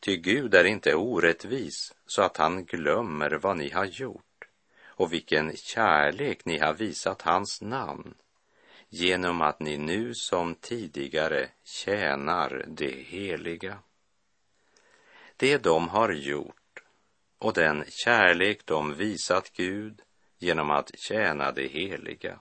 Ty 0.00 0.16
Gud 0.16 0.54
är 0.54 0.64
inte 0.64 0.94
orättvis 0.94 1.94
så 2.06 2.22
att 2.22 2.36
han 2.36 2.64
glömmer 2.64 3.30
vad 3.30 3.56
ni 3.56 3.70
har 3.70 3.84
gjort 3.84 4.27
och 4.98 5.12
vilken 5.12 5.56
kärlek 5.56 6.44
ni 6.44 6.58
har 6.58 6.74
visat 6.74 7.22
hans 7.22 7.62
namn 7.62 8.14
genom 8.88 9.40
att 9.40 9.60
ni 9.60 9.78
nu 9.78 10.14
som 10.14 10.54
tidigare 10.54 11.48
tjänar 11.64 12.64
det 12.68 13.02
heliga. 13.02 13.78
Det 15.36 15.58
de 15.58 15.88
har 15.88 16.12
gjort 16.12 16.82
och 17.38 17.52
den 17.52 17.84
kärlek 17.88 18.66
de 18.66 18.94
visat 18.94 19.52
Gud 19.52 20.02
genom 20.38 20.70
att 20.70 20.90
tjäna 20.98 21.52
det 21.52 21.68
heliga, 21.68 22.40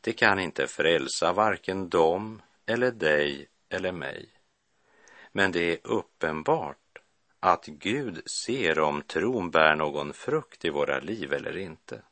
det 0.00 0.12
kan 0.12 0.38
inte 0.38 0.66
frälsa 0.66 1.32
varken 1.32 1.88
dem 1.88 2.42
eller 2.66 2.90
dig 2.90 3.48
eller 3.68 3.92
mig. 3.92 4.28
Men 5.32 5.52
det 5.52 5.72
är 5.72 5.78
uppenbart 5.84 6.83
att 7.44 7.66
Gud 7.66 8.30
ser 8.30 8.78
om 8.78 9.02
tron 9.02 9.50
bär 9.50 9.74
någon 9.74 10.12
frukt 10.12 10.64
i 10.64 10.70
våra 10.70 11.00
liv 11.00 11.32
eller 11.32 11.56
inte. 11.56 12.02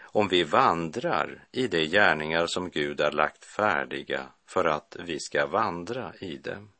Om 0.00 0.28
vi 0.28 0.42
vandrar 0.42 1.44
i 1.52 1.66
de 1.68 1.86
gärningar 1.86 2.46
som 2.46 2.70
Gud 2.70 3.00
har 3.00 3.12
lagt 3.12 3.44
färdiga 3.44 4.26
för 4.46 4.64
att 4.64 4.96
vi 5.00 5.20
ska 5.20 5.46
vandra 5.46 6.12
i 6.20 6.36
dem. 6.36 6.72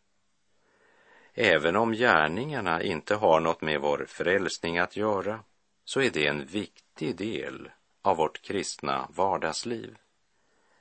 Även 1.35 1.77
om 1.77 1.93
gärningarna 1.93 2.83
inte 2.83 3.15
har 3.15 3.41
något 3.41 3.61
med 3.61 3.81
vår 3.81 4.05
frälsning 4.09 4.79
att 4.79 4.97
göra 4.97 5.41
så 5.85 6.01
är 6.01 6.11
det 6.11 6.27
en 6.27 6.47
viktig 6.47 7.17
del 7.17 7.71
av 8.03 8.17
vårt 8.17 8.43
kristna 8.43 9.09
vardagsliv. 9.11 9.97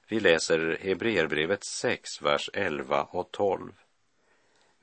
Vi 0.07 0.19
läser 0.19 0.77
Hebreerbrevet 0.81 1.63
6, 1.63 2.21
vers 2.21 2.49
11 2.53 3.03
och 3.03 3.31
12. 3.31 3.71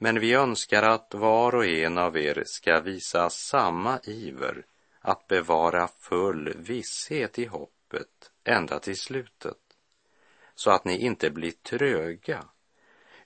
Men 0.02 0.20
vi 0.20 0.32
önskar 0.34 0.82
att 0.82 1.14
var 1.14 1.54
och 1.54 1.66
en 1.66 1.98
av 1.98 2.16
er 2.16 2.42
ska 2.46 2.80
visa 2.80 3.30
samma 3.30 4.00
iver 4.04 4.64
att 5.00 5.26
bevara 5.28 5.88
full 5.98 6.54
visshet 6.56 7.38
i 7.38 7.44
hoppet 7.44 8.30
ända 8.44 8.78
till 8.78 8.96
slutet, 8.96 9.58
så 10.54 10.70
att 10.70 10.84
ni 10.84 10.98
inte 10.98 11.30
blir 11.30 11.50
tröga 11.50 12.44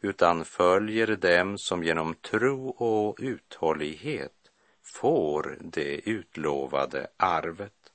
utan 0.01 0.45
följer 0.45 1.07
dem 1.07 1.59
som 1.59 1.85
genom 1.85 2.15
tro 2.15 2.69
och 2.69 3.17
uthållighet 3.21 4.51
får 4.83 5.59
det 5.61 6.09
utlovade 6.09 7.07
arvet. 7.17 7.93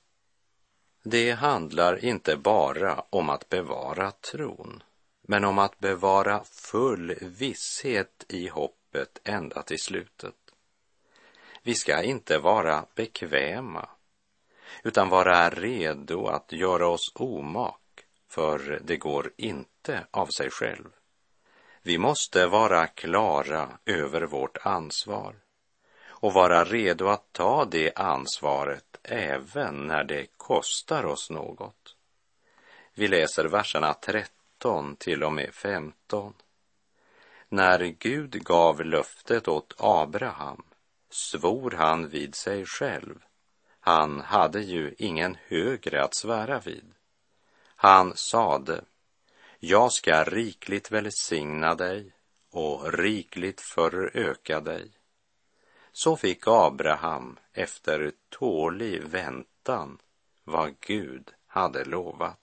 Det 1.02 1.30
handlar 1.30 2.04
inte 2.04 2.36
bara 2.36 3.04
om 3.10 3.30
att 3.30 3.48
bevara 3.48 4.10
tron, 4.10 4.82
men 5.22 5.44
om 5.44 5.58
att 5.58 5.78
bevara 5.78 6.44
full 6.44 7.14
visshet 7.20 8.24
i 8.28 8.48
hoppet 8.48 9.20
ända 9.24 9.62
till 9.62 9.80
slutet. 9.80 10.34
Vi 11.62 11.74
ska 11.74 12.02
inte 12.02 12.38
vara 12.38 12.84
bekväma, 12.94 13.88
utan 14.84 15.08
vara 15.08 15.50
redo 15.50 16.26
att 16.26 16.52
göra 16.52 16.88
oss 16.88 17.12
omak, 17.14 18.04
för 18.28 18.80
det 18.84 18.96
går 18.96 19.32
inte 19.36 20.06
av 20.10 20.26
sig 20.26 20.50
själv. 20.50 20.88
Vi 21.82 21.98
måste 21.98 22.46
vara 22.46 22.86
klara 22.86 23.68
över 23.86 24.22
vårt 24.22 24.58
ansvar 24.66 25.34
och 26.04 26.32
vara 26.32 26.64
redo 26.64 27.08
att 27.08 27.32
ta 27.32 27.64
det 27.64 27.92
ansvaret 27.96 28.98
även 29.02 29.86
när 29.86 30.04
det 30.04 30.26
kostar 30.36 31.04
oss 31.04 31.30
något. 31.30 31.96
Vi 32.94 33.08
läser 33.08 33.44
verserna 33.44 33.94
13 33.94 34.41
till 34.98 35.24
och 35.24 35.32
med 35.32 35.54
15. 35.54 36.34
När 37.48 37.84
Gud 37.84 38.44
gav 38.44 38.84
löftet 38.84 39.48
åt 39.48 39.74
Abraham 39.78 40.62
svor 41.10 41.70
han 41.70 42.08
vid 42.08 42.34
sig 42.34 42.66
själv. 42.66 43.24
Han 43.80 44.20
hade 44.20 44.60
ju 44.60 44.94
ingen 44.98 45.36
högre 45.48 46.04
att 46.04 46.16
svära 46.16 46.60
vid. 46.60 46.94
Han 47.76 48.16
sade, 48.16 48.84
jag 49.58 49.92
ska 49.92 50.24
rikligt 50.24 50.90
välsigna 50.90 51.74
dig 51.74 52.12
och 52.50 52.92
rikligt 52.92 53.60
föröka 53.60 54.60
dig. 54.60 54.90
Så 55.92 56.16
fick 56.16 56.42
Abraham 56.46 57.38
efter 57.52 58.12
tålig 58.28 59.02
väntan 59.02 59.98
vad 60.44 60.80
Gud 60.80 61.30
hade 61.46 61.84
lovat. 61.84 62.41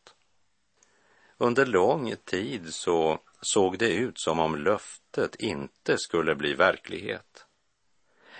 Under 1.41 1.65
lång 1.65 2.15
tid 2.25 2.73
så 2.73 3.19
såg 3.41 3.77
det 3.77 3.93
ut 3.93 4.19
som 4.19 4.39
om 4.39 4.55
löftet 4.55 5.35
inte 5.35 5.97
skulle 5.97 6.35
bli 6.35 6.53
verklighet. 6.53 7.45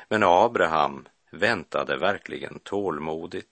Men 0.10 0.24
Abraham 0.24 1.08
väntade 1.32 1.98
verkligen 1.98 2.60
tålmodigt. 2.60 3.48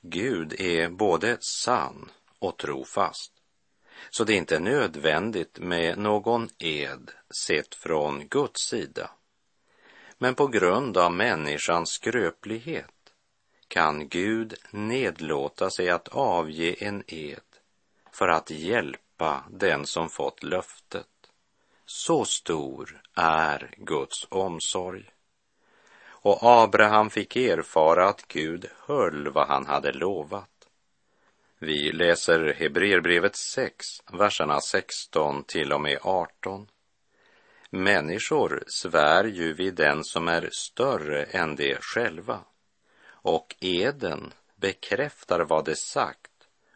Gud 0.00 0.60
är 0.60 0.88
både 0.88 1.36
sann 1.40 2.10
och 2.38 2.56
trofast. 2.56 3.32
Så 4.10 4.24
det 4.24 4.32
är 4.32 4.38
inte 4.38 4.58
nödvändigt 4.58 5.58
med 5.58 5.98
någon 5.98 6.48
ed 6.58 7.10
sett 7.46 7.74
från 7.74 8.28
Guds 8.28 8.68
sida. 8.68 9.10
Men 10.18 10.34
på 10.34 10.46
grund 10.46 10.96
av 10.96 11.12
människans 11.12 11.90
skröplighet 11.90 13.14
kan 13.68 14.08
Gud 14.08 14.54
nedlåta 14.70 15.70
sig 15.70 15.90
att 15.90 16.08
avge 16.08 16.74
en 16.84 17.02
ed 17.06 17.51
för 18.12 18.28
att 18.28 18.50
hjälpa 18.50 19.44
den 19.50 19.86
som 19.86 20.08
fått 20.08 20.42
löftet. 20.42 21.06
Så 21.86 22.24
stor 22.24 23.02
är 23.14 23.74
Guds 23.76 24.26
omsorg. 24.28 25.10
Och 26.04 26.38
Abraham 26.42 27.10
fick 27.10 27.36
erfara 27.36 28.08
att 28.08 28.28
Gud 28.28 28.70
höll 28.86 29.28
vad 29.28 29.48
han 29.48 29.66
hade 29.66 29.92
lovat. 29.92 30.48
Vi 31.58 31.92
läser 31.92 32.54
Hebreerbrevet 32.54 33.36
6, 33.36 33.86
verserna 34.12 34.60
16 34.60 35.44
till 35.44 35.72
och 35.72 35.80
med 35.80 35.98
18. 36.02 36.66
Människor 37.70 38.64
svär 38.66 39.24
ju 39.24 39.52
vid 39.52 39.74
den 39.74 40.04
som 40.04 40.28
är 40.28 40.48
större 40.52 41.24
än 41.24 41.56
de 41.56 41.76
själva 41.80 42.40
och 43.22 43.56
eden 43.60 44.32
bekräftar 44.56 45.40
vad 45.40 45.64
de 45.64 45.76
sagt 45.76 46.31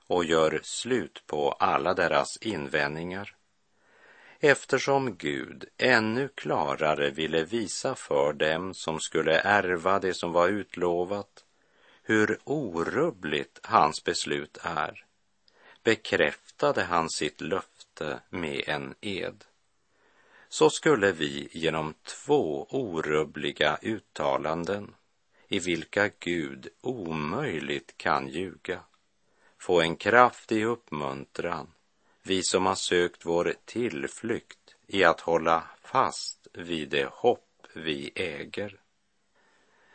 och 0.06 0.24
gör 0.24 0.60
slut 0.62 1.22
på 1.26 1.52
alla 1.52 1.94
deras 1.94 2.36
invändningar. 2.36 3.36
Eftersom 4.40 5.16
Gud 5.16 5.64
ännu 5.76 6.28
klarare 6.28 7.10
ville 7.10 7.44
visa 7.44 7.94
för 7.94 8.32
dem 8.32 8.74
som 8.74 9.00
skulle 9.00 9.40
ärva 9.40 9.98
det 9.98 10.14
som 10.14 10.32
var 10.32 10.48
utlovat 10.48 11.44
hur 12.02 12.38
orubbligt 12.44 13.60
hans 13.62 14.04
beslut 14.04 14.58
är 14.62 15.04
bekräftade 15.82 16.82
han 16.82 17.10
sitt 17.10 17.40
löfte 17.40 18.20
med 18.30 18.62
en 18.66 18.94
ed 19.00 19.44
så 20.48 20.70
skulle 20.70 21.12
vi 21.12 21.48
genom 21.52 21.94
två 22.04 22.66
orubbliga 22.70 23.78
uttalanden 23.82 24.94
i 25.48 25.58
vilka 25.58 26.10
Gud 26.18 26.68
omöjligt 26.80 27.96
kan 27.96 28.28
ljuga 28.28 28.80
få 29.66 29.80
en 29.80 29.96
kraftig 29.96 30.64
uppmuntran, 30.64 31.72
vi 32.22 32.42
som 32.42 32.66
har 32.66 32.74
sökt 32.74 33.26
vår 33.26 33.54
tillflykt 33.64 34.76
i 34.86 35.04
att 35.04 35.20
hålla 35.20 35.64
fast 35.82 36.48
vid 36.52 36.88
det 36.88 37.08
hopp 37.12 37.66
vi 37.74 38.12
äger. 38.14 38.80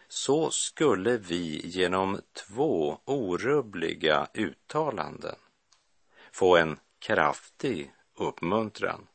så 0.08 0.52
skulle 0.52 1.18
vi 1.18 1.62
genom 1.64 2.22
två 2.34 3.00
orubbliga 3.06 4.28
uttalanden 4.34 5.36
få 6.32 6.58
en 6.58 6.80
kraftig 7.00 7.94
uppmuntran. 8.16 9.08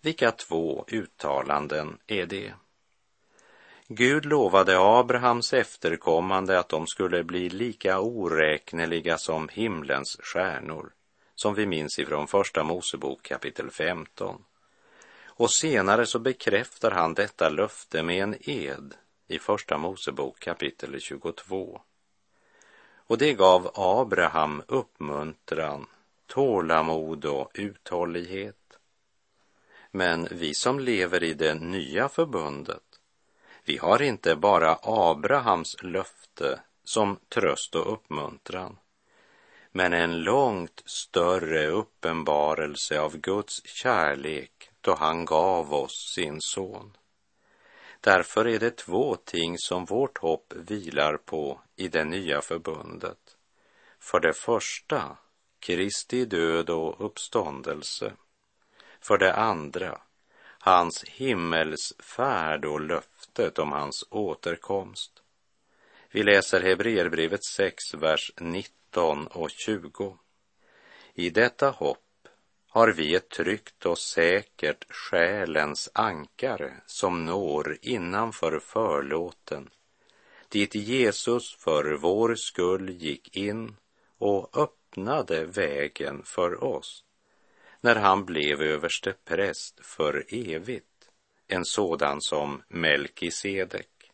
Vilka 0.00 0.30
två 0.30 0.84
uttalanden 0.88 1.98
är 2.06 2.26
det? 2.26 2.54
Gud 3.92 4.24
lovade 4.24 4.78
Abrahams 4.78 5.52
efterkommande 5.52 6.58
att 6.58 6.68
de 6.68 6.86
skulle 6.86 7.24
bli 7.24 7.48
lika 7.48 8.00
oräkneliga 8.00 9.18
som 9.18 9.48
himlens 9.48 10.16
stjärnor, 10.20 10.92
som 11.34 11.54
vi 11.54 11.66
minns 11.66 11.98
ifrån 11.98 12.26
Första 12.26 12.62
Mosebok 12.64 13.22
kapitel 13.22 13.70
15. 13.70 14.44
Och 15.26 15.50
senare 15.50 16.06
så 16.06 16.18
bekräftar 16.18 16.90
han 16.90 17.14
detta 17.14 17.48
löfte 17.48 18.02
med 18.02 18.22
en 18.22 18.36
ed 18.40 18.94
i 19.28 19.38
Första 19.38 19.78
Mosebok 19.78 20.38
kapitel 20.40 21.00
22. 21.00 21.80
Och 22.96 23.18
det 23.18 23.32
gav 23.34 23.70
Abraham 23.74 24.62
uppmuntran, 24.66 25.86
tålamod 26.26 27.24
och 27.24 27.50
uthållighet. 27.54 28.78
Men 29.90 30.28
vi 30.30 30.54
som 30.54 30.80
lever 30.80 31.22
i 31.22 31.34
det 31.34 31.54
nya 31.54 32.08
förbundet, 32.08 32.89
vi 33.64 33.76
har 33.76 34.02
inte 34.02 34.36
bara 34.36 34.78
Abrahams 34.82 35.76
löfte 35.82 36.60
som 36.84 37.18
tröst 37.28 37.74
och 37.74 37.92
uppmuntran, 37.92 38.78
men 39.72 39.92
en 39.92 40.20
långt 40.20 40.82
större 40.86 41.66
uppenbarelse 41.66 43.00
av 43.00 43.16
Guds 43.16 43.64
kärlek 43.64 44.70
då 44.80 44.94
han 44.94 45.24
gav 45.24 45.74
oss 45.74 46.12
sin 46.14 46.36
son. 46.40 46.96
Därför 48.00 48.48
är 48.48 48.58
det 48.58 48.76
två 48.76 49.16
ting 49.16 49.58
som 49.58 49.84
vårt 49.84 50.18
hopp 50.18 50.52
vilar 50.56 51.16
på 51.16 51.60
i 51.76 51.88
det 51.88 52.04
nya 52.04 52.40
förbundet. 52.40 53.36
För 53.98 54.20
det 54.20 54.32
första, 54.32 55.16
Kristi 55.58 56.24
död 56.24 56.70
och 56.70 57.06
uppståndelse. 57.06 58.12
För 59.00 59.18
det 59.18 59.34
andra, 59.34 60.00
hans 60.58 61.04
himmelsfärd 61.04 62.64
och 62.64 62.80
löfte 62.80 63.19
löftet 63.38 63.58
om 63.58 63.72
hans 63.72 64.04
återkomst. 64.10 65.22
Vi 66.10 66.22
läser 66.22 66.60
Hebreerbrevet 66.60 67.44
6, 67.44 67.94
vers 67.94 68.32
19 68.40 69.26
och 69.26 69.50
20. 69.50 70.18
I 71.14 71.30
detta 71.30 71.70
hopp 71.70 72.28
har 72.68 72.88
vi 72.88 73.14
ett 73.14 73.28
tryggt 73.28 73.86
och 73.86 73.98
säkert 73.98 74.86
själens 74.88 75.90
ankare 75.94 76.72
som 76.86 77.24
når 77.24 77.78
innanför 77.82 78.58
förlåten, 78.58 79.70
dit 80.48 80.74
Jesus 80.74 81.54
för 81.54 81.92
vår 81.92 82.34
skull 82.34 82.90
gick 82.90 83.36
in 83.36 83.76
och 84.18 84.56
öppnade 84.56 85.44
vägen 85.44 86.22
för 86.24 86.64
oss 86.64 87.04
när 87.82 87.96
han 87.96 88.24
blev 88.24 88.62
överste 88.62 89.14
präst 89.24 89.80
för 89.86 90.24
evigt, 90.28 90.89
en 91.52 91.64
sådan 91.64 92.20
som 92.20 92.62
Melkisedek. 92.68 94.12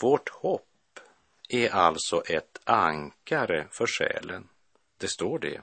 Vårt 0.00 0.28
hopp 0.28 1.00
är 1.48 1.70
alltså 1.70 2.22
ett 2.26 2.60
ankare 2.64 3.66
för 3.70 3.86
själen. 3.86 4.48
Det 4.98 5.08
står 5.08 5.38
det 5.38 5.60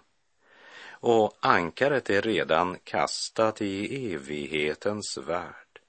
och 1.03 1.37
ankaret 1.39 2.09
är 2.09 2.21
redan 2.21 2.79
kastat 2.83 3.61
i 3.61 4.13
evighetens 4.13 5.17
värld. 5.17 5.79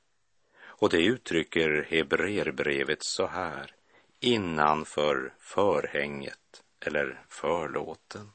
Och 0.62 0.88
det 0.90 1.04
uttrycker 1.04 1.86
Hebreerbrevet 1.90 2.98
så 3.00 3.26
här, 3.26 3.74
innanför 4.20 5.34
förhänget 5.38 6.62
eller 6.80 7.20
förlåten. 7.28 8.30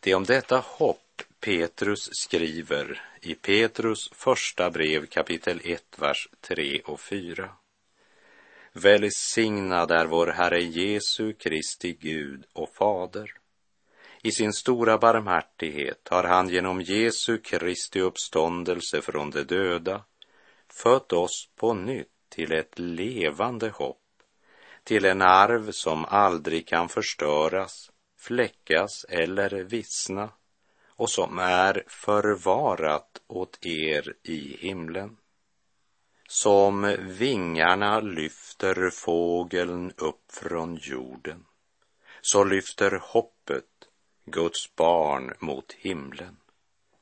Det 0.00 0.10
är 0.10 0.14
om 0.14 0.24
detta 0.24 0.58
hopp 0.58 1.11
Petrus 1.40 2.08
skriver 2.12 3.02
i 3.20 3.34
Petrus 3.34 4.10
första 4.12 4.70
brev 4.70 5.06
kapitel 5.06 5.60
1, 5.64 5.84
vers 5.98 6.28
3 6.40 6.80
och 6.84 7.00
4. 7.00 7.50
Välsignad 8.72 9.90
är 9.90 10.06
vår 10.06 10.26
Herre 10.26 10.62
Jesu 10.62 11.32
Kristi 11.32 11.92
Gud 12.00 12.44
och 12.52 12.74
Fader 12.74 13.32
i 14.24 14.32
sin 14.32 14.52
stora 14.52 14.98
barmhärtighet 14.98 16.08
har 16.10 16.24
han 16.24 16.48
genom 16.48 16.80
Jesu 16.80 17.38
Kristi 17.38 18.00
uppståndelse 18.00 19.02
från 19.02 19.30
de 19.30 19.42
döda 19.42 20.04
fött 20.68 21.12
oss 21.12 21.48
på 21.56 21.74
nytt 21.74 22.08
till 22.28 22.52
ett 22.52 22.78
levande 22.78 23.68
hopp, 23.68 23.98
till 24.84 25.04
en 25.04 25.22
arv 25.22 25.70
som 25.70 26.04
aldrig 26.04 26.66
kan 26.66 26.88
förstöras, 26.88 27.90
fläckas 28.18 29.04
eller 29.08 29.50
vissna 29.50 30.30
och 30.96 31.10
som 31.10 31.38
är 31.38 31.84
förvarat 31.86 33.22
åt 33.26 33.66
er 33.66 34.14
i 34.22 34.56
himlen. 34.60 35.16
Som 36.28 36.96
vingarna 36.98 38.00
lyfter 38.00 38.90
fågeln 38.90 39.92
upp 39.96 40.32
från 40.32 40.76
jorden, 40.76 41.44
så 42.20 42.44
lyfter 42.44 43.00
hoppet 43.02 43.64
Guds 44.24 44.74
barn 44.74 45.34
mot 45.38 45.72
himlen. 45.72 46.36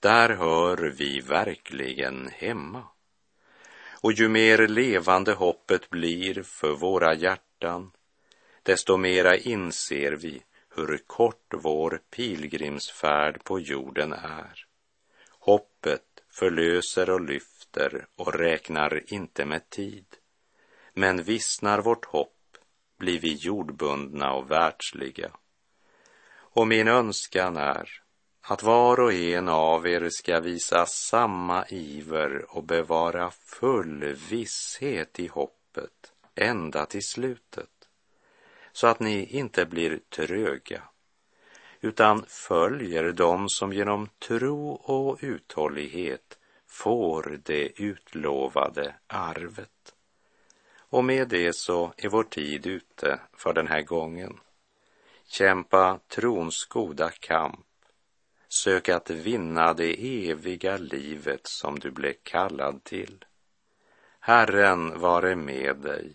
Där 0.01 0.29
hör 0.29 0.77
vi 0.77 1.21
verkligen 1.21 2.29
hemma. 2.29 2.85
Och 4.03 4.13
ju 4.13 4.29
mer 4.29 4.69
levande 4.69 5.33
hoppet 5.33 5.91
blir 5.91 6.43
för 6.43 6.73
våra 6.73 7.15
hjärtan, 7.15 7.93
desto 8.63 8.97
mera 8.97 9.37
inser 9.37 10.13
vi 10.13 10.43
hur 10.77 10.99
kort 11.07 11.55
vår 11.55 12.01
pilgrimsfärd 12.11 13.45
på 13.45 13.61
jorden 13.61 14.13
är. 14.13 14.67
Hoppet 15.39 16.25
förlöser 16.31 17.11
och 17.11 17.21
lyfter 17.21 18.07
och 18.17 18.35
räknar 18.35 19.13
inte 19.13 19.45
med 19.45 19.71
tid. 19.71 20.07
Men 20.95 21.23
vissnar 21.23 21.83
vårt 21.83 22.05
hopp 22.05 22.57
blir 22.99 23.21
vi 23.21 23.35
jordbundna 23.35 24.33
och 24.33 24.51
världsliga 24.51 25.31
och 26.53 26.67
min 26.67 26.89
önskan 26.89 27.57
är 27.57 27.89
att 28.41 28.63
var 28.63 29.01
och 29.01 29.13
en 29.13 29.49
av 29.49 29.87
er 29.87 30.09
ska 30.11 30.41
visa 30.41 30.87
samma 30.87 31.67
iver 31.69 32.57
och 32.57 32.65
bevara 32.65 33.31
full 33.31 34.05
visshet 34.31 35.21
i 35.21 35.27
hoppet 35.27 36.13
ända 36.35 36.87
till 36.87 37.07
slutet, 37.07 37.80
så 38.73 38.87
att 38.87 39.01
ni 39.01 39.25
inte 39.25 39.67
blir 39.67 40.01
tröga, 40.09 40.83
utan 41.81 42.25
följer 42.29 43.13
dem 43.13 43.49
som 43.49 43.73
genom 43.73 44.09
tro 44.19 44.71
och 44.71 45.19
uthållighet 45.21 46.39
får 46.67 47.41
det 47.45 47.81
utlovade 47.81 48.95
arvet. 49.07 49.95
Och 50.77 51.05
med 51.05 51.29
det 51.29 51.57
så 51.57 51.93
är 51.97 52.09
vår 52.09 52.25
tid 52.25 52.67
ute 52.67 53.21
för 53.33 53.53
den 53.53 53.67
här 53.67 53.83
gången. 53.83 54.41
Kämpa 55.27 55.99
trons 56.09 56.65
goda 56.65 57.11
kamp. 57.11 57.67
Sök 58.49 58.89
att 58.89 59.11
vinna 59.11 59.73
det 59.73 60.29
eviga 60.31 60.77
livet 60.77 61.41
som 61.47 61.79
du 61.79 61.91
blev 61.91 62.15
kallad 62.23 62.85
till. 62.85 63.25
Herren 64.21 65.01
vare 65.01 65.37
med 65.37 65.77
dig. 65.77 66.15